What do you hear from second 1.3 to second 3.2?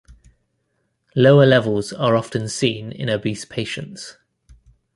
levels are often seen in